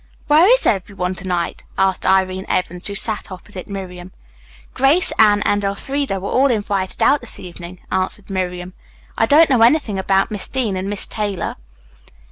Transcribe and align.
"Where 0.25 0.51
is 0.51 0.65
everyone 0.65 1.13
to 1.13 1.27
night?" 1.27 1.63
asked 1.77 2.07
Irene 2.07 2.47
Evans, 2.49 2.87
who 2.87 2.95
sat 2.95 3.31
opposite 3.31 3.67
Miriam. 3.67 4.13
"Grace, 4.73 5.13
Anne 5.19 5.43
and 5.43 5.63
Elfreda 5.63 6.19
were 6.19 6.31
all 6.31 6.49
invited 6.49 7.03
out 7.03 7.21
this 7.21 7.39
evening," 7.39 7.79
answered 7.91 8.27
Miriam. 8.31 8.73
"I 9.15 9.27
don't 9.27 9.51
know 9.51 9.61
anything 9.61 9.99
about 9.99 10.31
Miss 10.31 10.47
Dean 10.47 10.75
and 10.75 10.89
Miss 10.89 11.05
Taylor." 11.05 11.55